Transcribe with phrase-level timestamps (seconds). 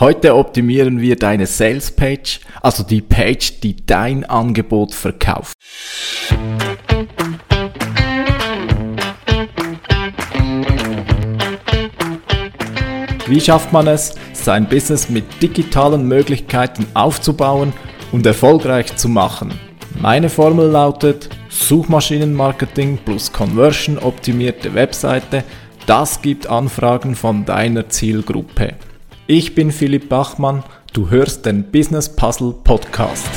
[0.00, 5.54] Heute optimieren wir deine Sales Page, also die Page, die dein Angebot verkauft.
[13.26, 17.72] Wie schafft man es, sein Business mit digitalen Möglichkeiten aufzubauen
[18.12, 19.52] und erfolgreich zu machen?
[20.00, 25.42] Meine Formel lautet Suchmaschinenmarketing plus Conversion optimierte Webseite.
[25.86, 28.74] Das gibt Anfragen von deiner Zielgruppe.
[29.30, 33.28] Ich bin Philipp Bachmann, du hörst den Business Puzzle Podcast.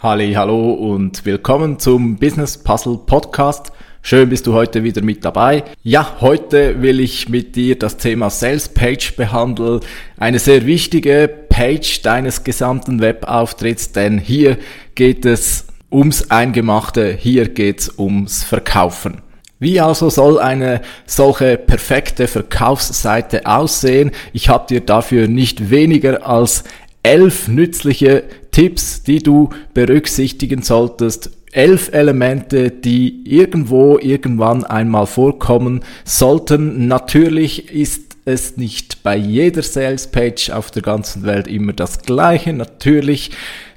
[0.00, 3.70] Halli, hallo und willkommen zum Business Puzzle Podcast.
[4.02, 5.62] Schön bist du heute wieder mit dabei.
[5.84, 9.78] Ja, heute will ich mit dir das Thema Sales Page behandeln.
[10.16, 14.58] Eine sehr wichtige Page deines gesamten Webauftritts, denn hier
[14.96, 19.22] geht es ums Eingemachte, hier geht's ums Verkaufen.
[19.58, 24.10] Wie also soll eine solche perfekte Verkaufsseite aussehen?
[24.34, 26.64] Ich habe dir dafür nicht weniger als
[27.02, 31.30] elf nützliche Tipps, die du berücksichtigen solltest.
[31.52, 36.86] Elf Elemente, die irgendwo irgendwann einmal vorkommen sollten.
[36.86, 42.52] Natürlich ist es nicht bei jeder Sales Page auf der ganzen Welt immer das gleiche.
[42.52, 43.30] Natürlich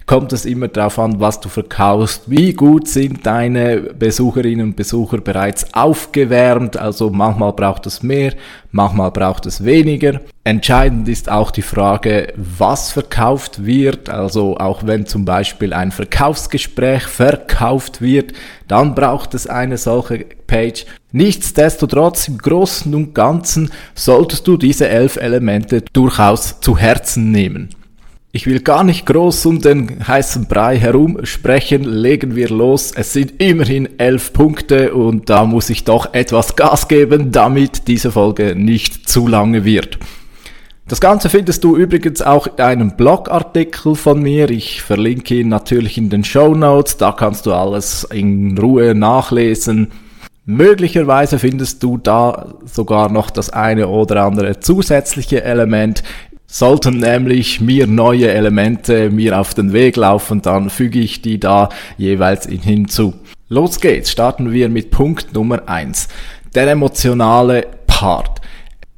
[0.09, 2.23] kommt es immer darauf an, was du verkaufst.
[2.25, 6.77] Wie gut sind deine Besucherinnen und Besucher bereits aufgewärmt?
[6.77, 8.33] Also manchmal braucht es mehr,
[8.71, 10.19] manchmal braucht es weniger.
[10.43, 14.09] Entscheidend ist auch die Frage, was verkauft wird.
[14.09, 18.33] Also auch wenn zum Beispiel ein Verkaufsgespräch verkauft wird,
[18.67, 20.88] dann braucht es eine solche Page.
[21.11, 27.69] Nichtsdestotrotz, im Großen und Ganzen solltest du diese elf Elemente durchaus zu Herzen nehmen.
[28.31, 32.91] Ich will gar nicht groß um den heißen Brei herum sprechen, legen wir los.
[32.95, 38.11] Es sind immerhin elf Punkte und da muss ich doch etwas Gas geben, damit diese
[38.11, 39.97] Folge nicht zu lange wird.
[40.88, 44.52] Das Ganze findest du übrigens auch in einem Blogartikel von mir.
[44.52, 46.97] Ich verlinke ihn natürlich in den Show Notes.
[46.97, 49.88] Da kannst du alles in Ruhe nachlesen.
[50.46, 56.01] Möglicherweise findest du da sogar noch das eine oder andere zusätzliche Element.
[56.51, 61.69] Sollten nämlich mir neue Elemente mir auf den Weg laufen, dann füge ich die da
[61.95, 63.13] jeweils hinzu.
[63.49, 66.07] Los geht's, starten wir mit Punkt Nummer eins:
[66.55, 68.41] Der emotionale Part.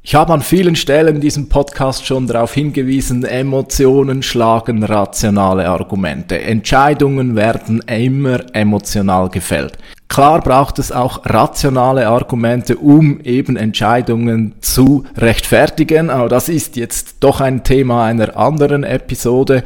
[0.02, 6.40] Ich habe an vielen Stellen in diesem Podcast schon darauf hingewiesen, Emotionen schlagen rationale Argumente.
[6.40, 9.76] Entscheidungen werden immer emotional gefällt.
[10.12, 17.16] Klar braucht es auch rationale Argumente, um eben Entscheidungen zu rechtfertigen, aber das ist jetzt
[17.20, 19.64] doch ein Thema einer anderen Episode.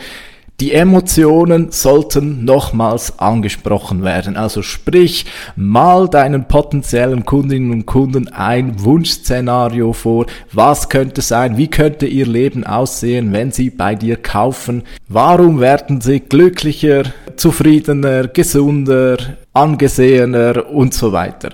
[0.60, 4.36] Die Emotionen sollten nochmals angesprochen werden.
[4.36, 5.26] Also sprich,
[5.56, 10.26] mal deinen potenziellen Kundinnen und Kunden ein Wunschszenario vor.
[10.52, 11.56] Was könnte sein?
[11.56, 14.84] Wie könnte ihr Leben aussehen, wenn sie bei dir kaufen?
[15.08, 17.02] Warum werden sie glücklicher,
[17.36, 19.16] zufriedener, gesunder,
[19.56, 21.50] angesehener und so weiter?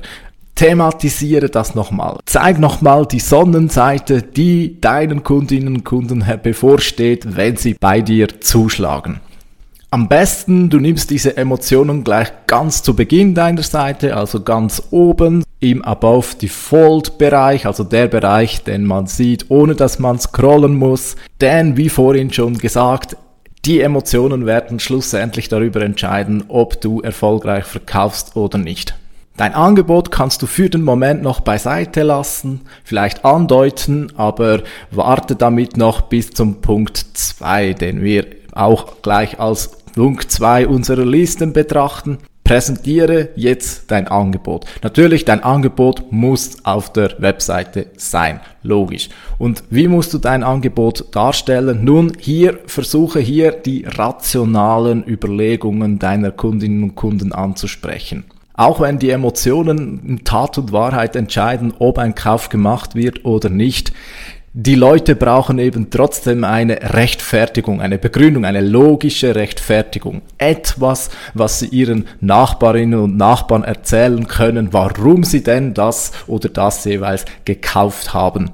[0.55, 2.19] thematisiere das nochmal.
[2.27, 9.21] Zeig nochmal die Sonnenseite, die deinen Kundinnen und Kunden bevorsteht, wenn sie bei dir zuschlagen.
[9.91, 15.45] Am besten, du nimmst diese Emotionen gleich ganz zu Beginn deiner Seite, also ganz oben
[15.61, 21.17] im Above Default Bereich, also der Bereich, den man sieht, ohne dass man scrollen muss.
[21.41, 23.17] Denn, wie vorhin schon gesagt,
[23.65, 28.97] die Emotionen werden schlussendlich darüber entscheiden, ob du erfolgreich verkaufst oder nicht.
[29.37, 35.77] Dein Angebot kannst du für den Moment noch beiseite lassen, vielleicht andeuten, aber warte damit
[35.77, 42.19] noch bis zum Punkt 2, den wir auch gleich als Punkt 2 unserer Listen betrachten.
[42.53, 44.67] Präsentiere jetzt dein Angebot.
[44.83, 48.41] Natürlich, dein Angebot muss auf der Webseite sein.
[48.63, 49.09] Logisch.
[49.39, 51.83] Und wie musst du dein Angebot darstellen?
[51.83, 58.25] Nun, hier versuche hier die rationalen Überlegungen deiner Kundinnen und Kunden anzusprechen.
[58.53, 63.49] Auch wenn die Emotionen in Tat und Wahrheit entscheiden, ob ein Kauf gemacht wird oder
[63.49, 63.95] nicht,
[64.55, 70.21] die Leute brauchen eben trotzdem eine Rechtfertigung, eine Begründung, eine logische Rechtfertigung.
[70.37, 76.85] Etwas, was sie ihren Nachbarinnen und Nachbarn erzählen können, warum sie denn das oder das
[76.85, 78.51] jeweils gekauft haben.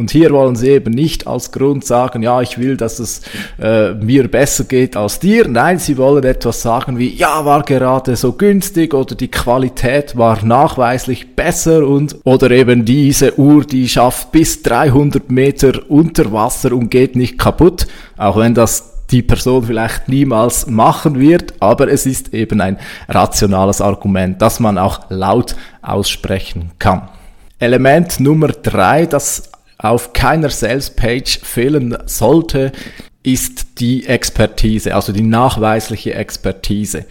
[0.00, 3.20] Und hier wollen sie eben nicht als Grund sagen, ja, ich will, dass es
[3.60, 5.46] äh, mir besser geht als dir.
[5.46, 10.42] Nein, sie wollen etwas sagen wie, ja, war gerade so günstig oder die Qualität war
[10.42, 16.90] nachweislich besser und oder eben diese Uhr, die schafft bis 300 Meter unter Wasser und
[16.90, 17.86] geht nicht kaputt,
[18.16, 23.82] auch wenn das die Person vielleicht niemals machen wird, aber es ist eben ein rationales
[23.82, 27.10] Argument, das man auch laut aussprechen kann.
[27.58, 29.50] Element Nummer drei, das
[29.82, 32.72] auf keiner Salespage fehlen sollte,
[33.22, 37.06] ist die Expertise, also die nachweisliche Expertise.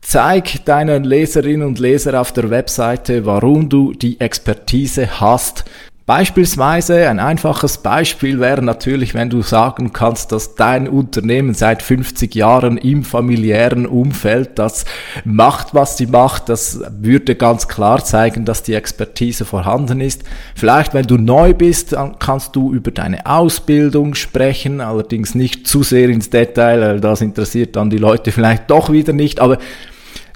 [0.00, 5.64] Zeig deinen Leserinnen und Leser auf der Webseite, warum du die Expertise hast,
[6.06, 12.34] Beispielsweise ein einfaches Beispiel wäre natürlich, wenn du sagen kannst, dass dein Unternehmen seit 50
[12.34, 14.84] Jahren im familiären Umfeld das
[15.24, 16.50] macht, was sie macht.
[16.50, 20.24] Das würde ganz klar zeigen, dass die Expertise vorhanden ist.
[20.54, 25.82] Vielleicht, wenn du neu bist, dann kannst du über deine Ausbildung sprechen, allerdings nicht zu
[25.82, 29.40] sehr ins Detail, weil das interessiert dann die Leute vielleicht doch wieder nicht.
[29.40, 29.56] Aber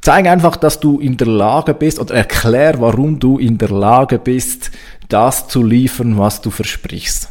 [0.00, 4.18] Zeig einfach, dass du in der Lage bist oder erklär, warum du in der Lage
[4.18, 4.70] bist,
[5.08, 7.28] das zu liefern, was du versprichst.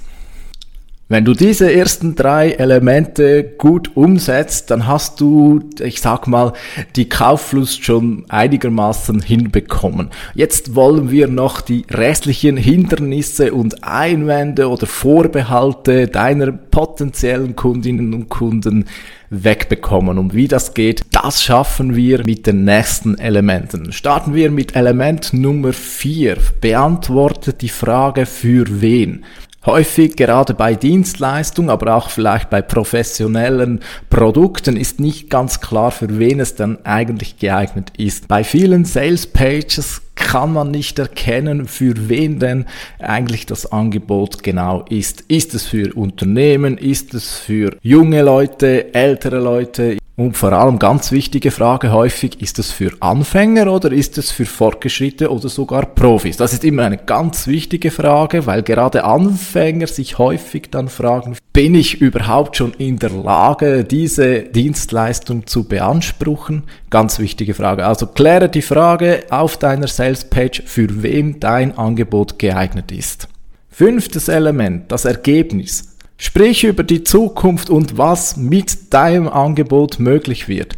[1.09, 6.51] Wenn du diese ersten drei Elemente gut umsetzt, dann hast du, ich sag mal,
[6.98, 10.09] die Kaufflust schon einigermaßen hinbekommen.
[10.33, 18.27] Jetzt wollen wir noch die restlichen Hindernisse und Einwände oder Vorbehalte deiner potenziellen Kundinnen und
[18.27, 18.83] Kunden
[19.30, 20.18] wegbekommen.
[20.18, 23.94] Und wie das geht, das schaffen wir mit den nächsten Elementen.
[23.94, 26.38] Starten wir mit Element Nummer 4.
[26.59, 29.24] Beantworte die Frage für wen.
[29.68, 36.19] Häufig gerade bei Dienstleistungen, aber auch vielleicht bei professionellen Produkten ist nicht ganz klar, für
[36.19, 38.30] wen es dann eigentlich geeignet ist.
[38.30, 42.66] Bei vielen Sales Pages kann man nicht erkennen, für wen denn
[42.98, 45.25] eigentlich das Angebot genau ist.
[45.28, 46.78] Ist es für Unternehmen?
[46.78, 49.98] Ist es für junge Leute, ältere Leute?
[50.19, 54.48] Und vor allem ganz wichtige Frage häufig, ist es für Anfänger oder ist es für
[54.48, 56.38] Fortgeschrittene oder sogar Profis?
[56.38, 61.75] Das ist immer eine ganz wichtige Frage, weil gerade Anfänger sich häufig dann fragen, bin
[61.75, 66.64] ich überhaupt schon in der Lage, diese Dienstleistung zu beanspruchen?
[66.90, 67.86] Ganz wichtige Frage.
[67.86, 73.28] Also kläre die Frage auf deiner Salespage, für wen dein Angebot geeignet ist.
[73.69, 75.96] Fünftes Element, das Ergebnis.
[76.18, 80.75] Sprich über die Zukunft und was mit deinem Angebot möglich wird.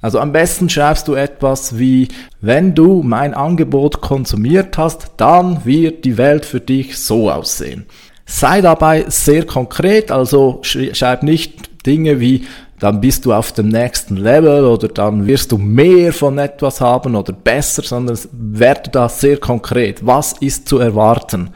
[0.00, 2.08] Also am besten schreibst du etwas wie,
[2.42, 7.86] wenn du mein Angebot konsumiert hast, dann wird die Welt für dich so aussehen.
[8.26, 12.44] Sei dabei sehr konkret, also schreib nicht Dinge wie,
[12.80, 17.14] dann bist du auf dem nächsten Level oder dann wirst du mehr von etwas haben
[17.14, 20.04] oder besser, sondern werde da sehr konkret.
[20.04, 21.50] Was ist zu erwarten?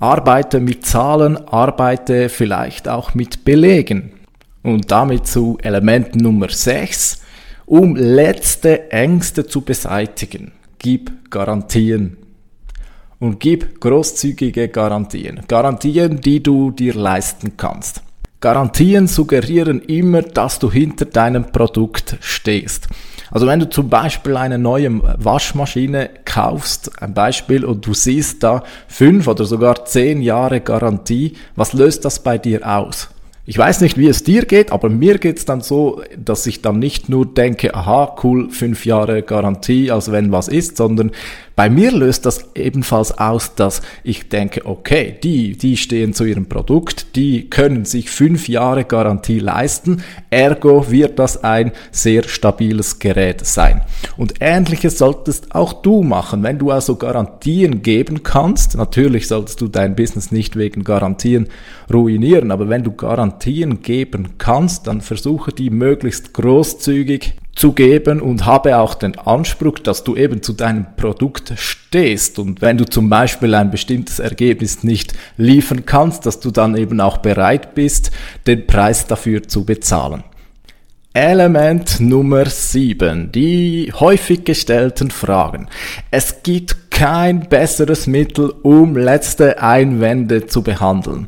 [0.00, 4.12] Arbeite mit Zahlen, arbeite vielleicht auch mit Belegen.
[4.62, 7.20] Und damit zu Element Nummer 6.
[7.66, 12.16] Um letzte Ängste zu beseitigen, gib Garantien.
[13.18, 15.42] Und gib großzügige Garantien.
[15.46, 18.02] Garantien, die du dir leisten kannst.
[18.40, 22.88] Garantien suggerieren immer, dass du hinter deinem Produkt stehst.
[23.30, 28.64] Also wenn du zum Beispiel eine neue Waschmaschine kaufst, ein Beispiel, und du siehst da
[28.88, 33.08] fünf oder sogar zehn Jahre Garantie, was löst das bei dir aus?
[33.46, 36.78] Ich weiß nicht, wie es dir geht, aber mir geht's dann so, dass ich dann
[36.78, 41.10] nicht nur denke, aha, cool, fünf Jahre Garantie, als wenn was ist, sondern
[41.56, 46.46] bei mir löst das ebenfalls aus, dass ich denke, okay, die, die stehen zu ihrem
[46.46, 53.44] Produkt, die können sich fünf Jahre Garantie leisten, ergo wird das ein sehr stabiles Gerät
[53.44, 53.82] sein.
[54.16, 56.42] Und ähnliches solltest auch du machen.
[56.42, 61.48] Wenn du also Garantien geben kannst, natürlich solltest du dein Business nicht wegen Garantien
[61.92, 68.46] ruinieren, aber wenn du Garantien geben kannst, dann versuche die möglichst großzügig zu geben und
[68.46, 72.38] habe auch den Anspruch, dass du eben zu deinem Produkt stehst.
[72.38, 77.00] Und wenn du zum Beispiel ein bestimmtes Ergebnis nicht liefern kannst, dass du dann eben
[77.00, 78.10] auch bereit bist,
[78.46, 80.24] den Preis dafür zu bezahlen.
[81.12, 83.32] Element Nummer 7.
[83.32, 85.68] Die häufig gestellten Fragen.
[86.12, 91.26] Es gibt kein besseres Mittel, um letzte Einwände zu behandeln.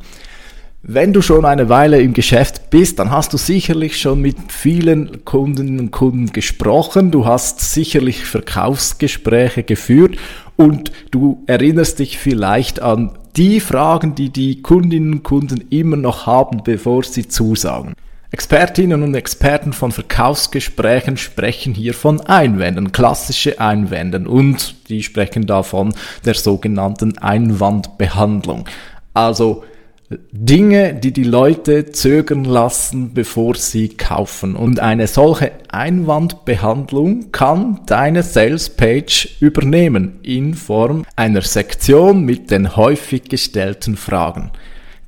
[0.84, 5.24] Wenn du schon eine Weile im Geschäft bist, dann hast du sicherlich schon mit vielen
[5.24, 10.16] Kundinnen und Kunden gesprochen, du hast sicherlich Verkaufsgespräche geführt
[10.56, 16.26] und du erinnerst dich vielleicht an die Fragen, die die Kundinnen und Kunden immer noch
[16.26, 17.94] haben, bevor sie zusagen.
[18.32, 25.94] Expertinnen und Experten von Verkaufsgesprächen sprechen hier von Einwänden, klassische Einwänden und die sprechen davon
[26.24, 28.68] der sogenannten Einwandbehandlung.
[29.14, 29.62] Also
[30.32, 34.56] Dinge, die die Leute zögern lassen, bevor sie kaufen.
[34.56, 42.76] Und eine solche Einwandbehandlung kann deine Sales Page übernehmen in Form einer Sektion mit den
[42.76, 44.50] häufig gestellten Fragen.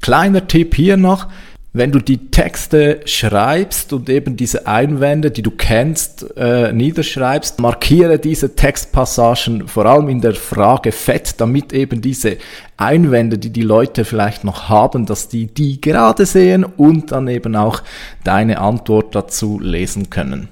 [0.00, 1.28] Kleiner Tipp hier noch.
[1.76, 8.20] Wenn du die Texte schreibst und eben diese Einwände, die du kennst, äh, niederschreibst, markiere
[8.20, 12.36] diese Textpassagen vor allem in der Frage fett, damit eben diese
[12.76, 17.56] Einwände, die die Leute vielleicht noch haben, dass die die gerade sehen und dann eben
[17.56, 17.82] auch
[18.22, 20.48] deine Antwort dazu lesen können.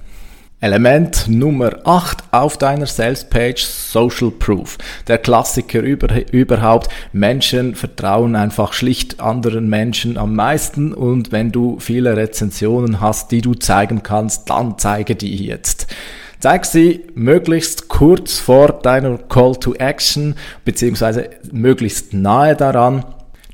[0.63, 4.77] Element Nummer 8 auf deiner Sales Page Social Proof.
[5.09, 6.87] Der Klassiker über, überhaupt.
[7.11, 13.41] Menschen vertrauen einfach schlicht anderen Menschen am meisten und wenn du viele Rezensionen hast, die
[13.41, 15.93] du zeigen kannst, dann zeige die jetzt.
[16.39, 23.03] Zeig sie möglichst kurz vor deiner Call to Action beziehungsweise möglichst nahe daran.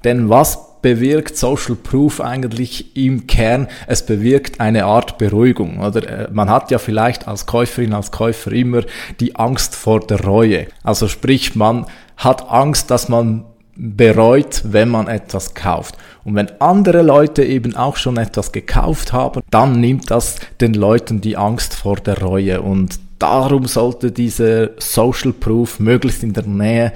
[0.04, 3.68] Denn was bewirkt Social Proof eigentlich im Kern?
[3.88, 5.80] Es bewirkt eine Art Beruhigung.
[5.80, 8.84] Oder äh, man hat ja vielleicht als Käuferin, als Käufer immer
[9.20, 10.68] die Angst vor der Reue.
[10.84, 11.86] Also sprich, man
[12.18, 13.46] hat Angst, dass man
[13.80, 15.98] bereut, wenn man etwas kauft.
[16.26, 21.22] Und wenn andere Leute eben auch schon etwas gekauft haben, dann nimmt das den Leuten
[21.22, 22.62] die Angst vor der Reue.
[22.62, 26.92] Und darum sollte dieser Social Proof möglichst in der Nähe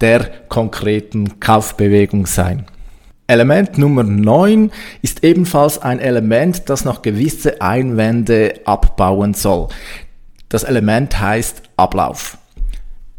[0.00, 2.66] der konkreten Kaufbewegung sein.
[3.28, 4.70] Element Nummer 9
[5.02, 9.68] ist ebenfalls ein Element, das noch gewisse Einwände abbauen soll.
[10.48, 12.38] Das Element heißt Ablauf.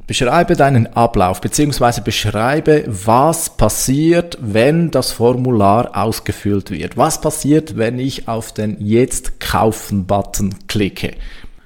[0.07, 1.99] Beschreibe deinen Ablauf bzw.
[1.99, 6.95] beschreibe, was passiert, wenn das Formular ausgefüllt wird.
[6.95, 11.15] Was passiert, wenn ich auf den Jetzt kaufen-Button klicke.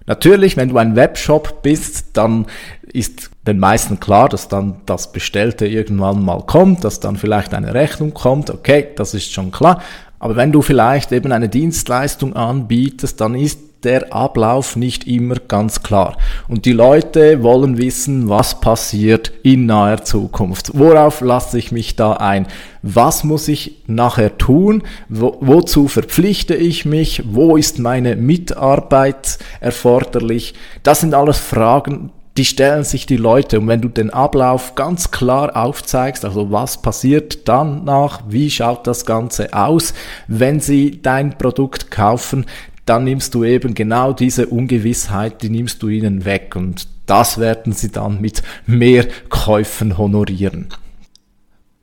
[0.07, 2.47] Natürlich, wenn du ein Webshop bist, dann
[2.91, 7.73] ist den meisten klar, dass dann das Bestellte irgendwann mal kommt, dass dann vielleicht eine
[7.73, 8.49] Rechnung kommt.
[8.49, 9.81] Okay, das ist schon klar.
[10.19, 15.81] Aber wenn du vielleicht eben eine Dienstleistung anbietest, dann ist der Ablauf nicht immer ganz
[15.81, 16.17] klar.
[16.47, 20.71] Und die Leute wollen wissen, was passiert in naher Zukunft.
[20.75, 22.45] Worauf lasse ich mich da ein?
[22.83, 24.83] Was muss ich nachher tun?
[25.09, 27.23] Wo, wozu verpflichte ich mich?
[27.25, 30.53] Wo ist meine Mitarbeit erforderlich?
[30.83, 35.11] Das sind alles Fragen, die stellen sich die Leute und wenn du den Ablauf ganz
[35.11, 39.93] klar aufzeigst, also was passiert danach, wie schaut das Ganze aus,
[40.27, 42.45] wenn sie dein Produkt kaufen,
[42.85, 47.73] dann nimmst du eben genau diese Ungewissheit, die nimmst du ihnen weg und das werden
[47.73, 50.69] sie dann mit mehr Käufen honorieren.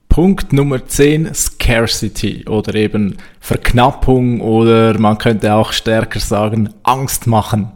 [0.09, 7.71] Punkt Nummer 10, Scarcity oder eben Verknappung oder man könnte auch stärker sagen, Angst machen.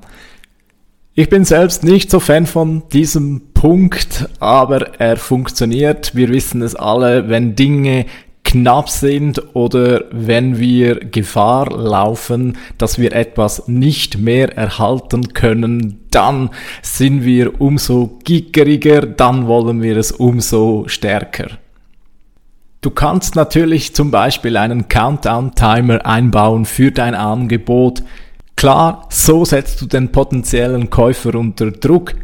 [1.14, 6.14] Ich bin selbst nicht so Fan von diesem Punkt, aber er funktioniert.
[6.14, 8.06] Wir wissen es alle, wenn Dinge
[8.44, 16.48] knapp sind oder wenn wir Gefahr laufen, dass wir etwas nicht mehr erhalten können, dann
[16.80, 21.58] sind wir umso gickeriger, dann wollen wir es umso stärker.
[22.80, 28.02] Du kannst natürlich zum Beispiel einen Countdown-Timer einbauen für dein Angebot.
[28.56, 32.14] Klar, so setzt du den potenziellen Käufer unter Druck,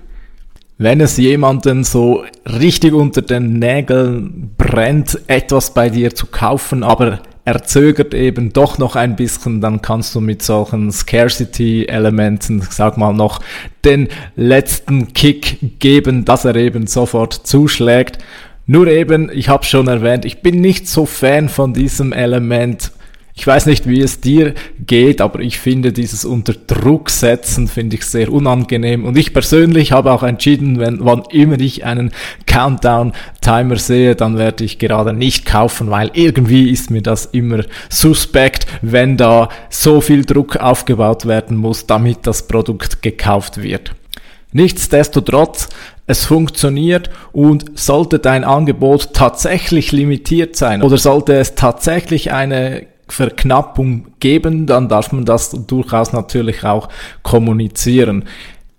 [0.78, 7.18] wenn es jemanden so richtig unter den Nägeln brennt, etwas bei dir zu kaufen, aber
[7.44, 13.12] er zögert eben doch noch ein bisschen, dann kannst du mit solchen Scarcity-Elementen, sag mal,
[13.12, 13.40] noch
[13.84, 18.18] den letzten Kick geben, dass er eben sofort zuschlägt.
[18.66, 22.92] Nur eben, ich habe schon erwähnt, ich bin nicht so Fan von diesem Element
[23.38, 24.52] ich weiß nicht, wie es dir
[24.84, 29.92] geht, aber ich finde dieses unter Druck setzen finde ich sehr unangenehm und ich persönlich
[29.92, 32.10] habe auch entschieden, wenn wann immer ich einen
[32.46, 37.62] Countdown Timer sehe, dann werde ich gerade nicht kaufen, weil irgendwie ist mir das immer
[37.88, 43.92] suspekt, wenn da so viel Druck aufgebaut werden muss, damit das Produkt gekauft wird.
[44.50, 45.68] Nichtsdestotrotz,
[46.08, 54.06] es funktioniert und sollte dein Angebot tatsächlich limitiert sein oder sollte es tatsächlich eine Verknappung
[54.20, 56.88] geben, dann darf man das durchaus natürlich auch
[57.22, 58.24] kommunizieren.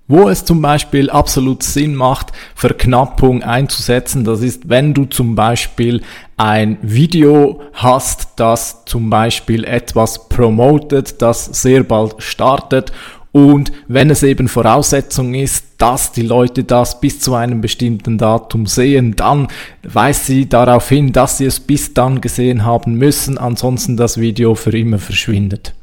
[0.08, 6.02] Wo es zum Beispiel absolut Sinn macht, Verknappung einzusetzen, das ist, wenn du zum Beispiel
[6.36, 12.92] ein Video hast, das zum Beispiel etwas promotet, das sehr bald startet
[13.32, 18.66] und wenn es eben Voraussetzung ist, dass die Leute das bis zu einem bestimmten Datum
[18.66, 19.48] sehen, dann
[19.84, 24.56] weist sie darauf hin, dass sie es bis dann gesehen haben müssen, ansonsten das Video
[24.56, 25.74] für immer verschwindet.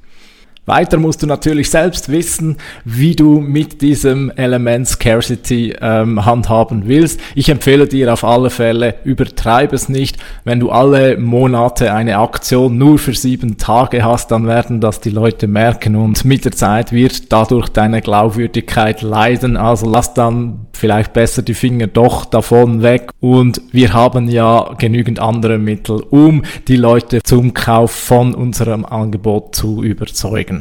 [0.67, 7.21] Weiter musst du natürlich selbst wissen, wie du mit diesem Element Scarcity ähm, handhaben willst.
[7.37, 10.17] Ich empfehle dir auf alle Fälle, übertreibe es nicht.
[10.43, 15.11] Wenn du alle Monate eine Aktion nur für sieben Tage hast, dann werden das die
[15.11, 19.57] Leute merken und mit der Zeit wird dadurch deine Glaubwürdigkeit leiden.
[19.57, 25.21] Also lass dann vielleicht besser die Finger doch davon weg und wir haben ja genügend
[25.21, 30.56] andere Mittel, um die Leute zum Kauf von unserem Angebot zu überzeugen.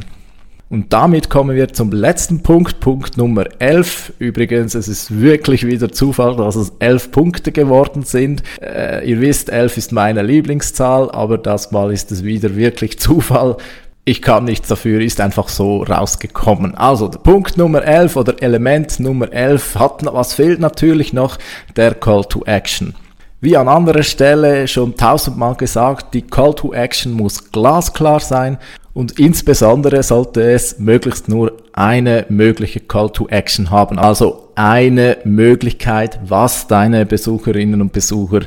[0.76, 4.12] Und damit kommen wir zum letzten Punkt, Punkt Nummer 11.
[4.20, 8.44] Übrigens, es ist wirklich wieder Zufall, dass es 11 Punkte geworden sind.
[8.62, 13.56] Äh, ihr wisst, 11 ist meine Lieblingszahl, aber das Mal ist es wieder wirklich Zufall.
[14.04, 16.76] Ich kann nichts dafür, ist einfach so rausgekommen.
[16.76, 21.38] Also, der Punkt Nummer 11 oder Element Nummer 11 hat, was fehlt natürlich noch?
[21.78, 22.96] Der Call to Action.
[23.42, 28.58] Wie an anderer Stelle schon tausendmal gesagt, die Call to Action muss glasklar sein
[28.94, 36.18] und insbesondere sollte es möglichst nur eine mögliche Call to Action haben, also eine Möglichkeit,
[36.26, 38.42] was deine Besucherinnen und Besucher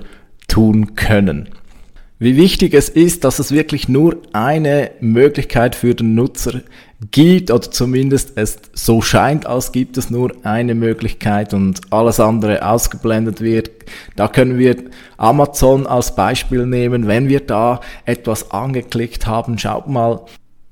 [0.49, 1.51] tun können.
[2.19, 6.63] Wie wichtig es ist, dass es wirklich nur eine Möglichkeit für den Nutzer
[7.11, 12.67] gibt oder zumindest es so scheint, als gibt es nur eine Möglichkeit und alles andere
[12.67, 13.71] ausgeblendet wird.
[14.17, 14.77] Da können wir
[15.17, 17.07] Amazon als Beispiel nehmen.
[17.07, 20.23] Wenn wir da etwas angeklickt haben, schaut mal,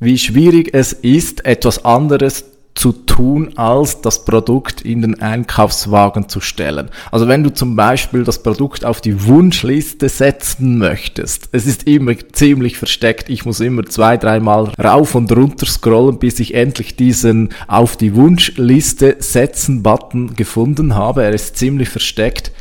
[0.00, 2.44] wie schwierig es ist, etwas anderes
[2.76, 6.90] zu tun, als das Produkt in den Einkaufswagen zu stellen.
[7.10, 12.12] Also wenn du zum Beispiel das Produkt auf die Wunschliste setzen möchtest, es ist immer
[12.32, 13.28] ziemlich versteckt.
[13.28, 18.14] Ich muss immer zwei, dreimal rauf und runter scrollen, bis ich endlich diesen auf die
[18.14, 21.24] Wunschliste setzen Button gefunden habe.
[21.24, 22.52] Er ist ziemlich versteckt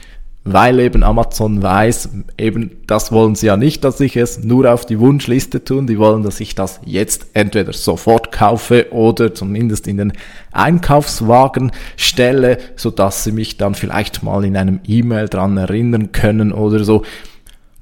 [0.47, 4.85] weil eben Amazon weiß, eben das wollen sie ja nicht, dass ich es nur auf
[4.85, 9.97] die Wunschliste tun, die wollen, dass ich das jetzt entweder sofort kaufe oder zumindest in
[9.97, 10.13] den
[10.51, 16.53] Einkaufswagen stelle, so dass sie mich dann vielleicht mal in einem E-Mail dran erinnern können
[16.53, 17.01] oder so.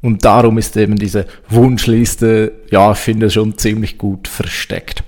[0.02, 5.04] Und darum ist eben diese Wunschliste, ja, ich finde schon ziemlich gut versteckt.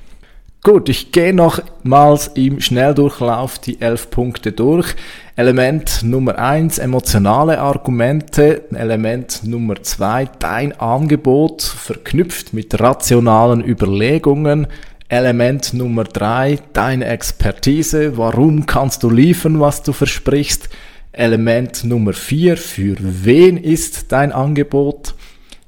[0.65, 4.95] Gut, ich gehe nochmals im Schnelldurchlauf die elf Punkte durch.
[5.35, 8.63] Element Nummer eins emotionale Argumente.
[8.73, 14.65] Element Nummer zwei dein Angebot verknüpft mit rationalen Überlegungen.
[15.07, 18.17] Element Nummer drei deine Expertise.
[18.17, 20.69] Warum kannst du liefern, was du versprichst?
[21.11, 25.13] Element Nummer vier für wen ist dein Angebot?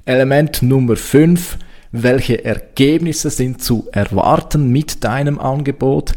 [0.06, 1.56] Element Nummer fünf
[1.92, 6.12] welche Ergebnisse sind zu erwarten mit deinem Angebot.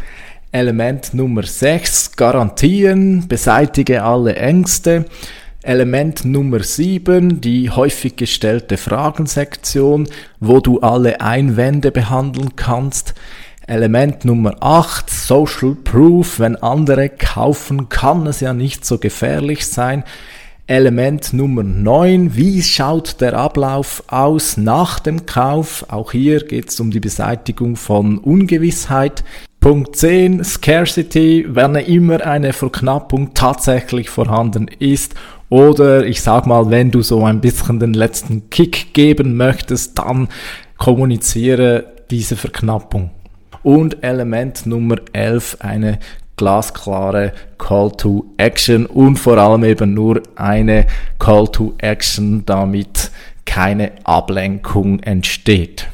[0.51, 5.05] Element Nummer 6, Garantien, beseitige alle Ängste.
[5.63, 13.13] Element Nummer 7, die häufig gestellte Fragensektion, wo du alle Einwände behandeln kannst.
[13.67, 20.03] Element Nummer 8, Social Proof, wenn andere kaufen, kann es ja nicht so gefährlich sein.
[20.71, 25.86] Element Nummer 9, wie schaut der Ablauf aus nach dem Kauf?
[25.89, 29.25] Auch hier geht es um die Beseitigung von Ungewissheit.
[29.60, 35.13] Punkt 10, Scarcity, wenn immer eine Verknappung tatsächlich vorhanden ist
[35.49, 40.29] oder ich sag mal, wenn du so ein bisschen den letzten Kick geben möchtest, dann
[40.77, 43.12] kommuniziere diese Verknappung.
[43.62, 45.99] Und Element Nummer 11, eine
[46.41, 50.88] glasklare Call to Action und vor allem eben nur eine
[51.19, 53.12] Call to Action, damit
[53.45, 55.88] keine Ablenkung entsteht.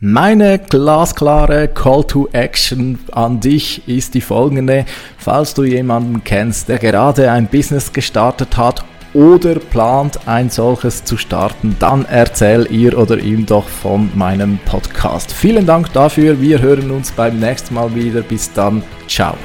[0.00, 4.86] Meine glasklare Call to Action an dich ist die folgende.
[5.18, 11.16] Falls du jemanden kennst, der gerade ein Business gestartet hat oder plant ein solches zu
[11.16, 15.32] starten, dann erzähl ihr oder ihm doch von meinem Podcast.
[15.32, 16.40] Vielen Dank dafür.
[16.40, 18.22] Wir hören uns beim nächsten Mal wieder.
[18.22, 18.82] Bis dann.
[19.08, 19.36] Ciao.